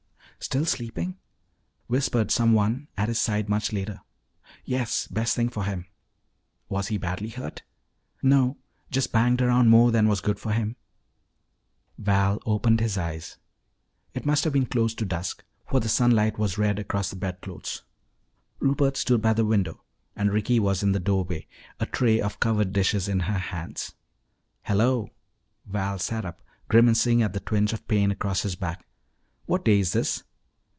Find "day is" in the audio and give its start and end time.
29.63-29.93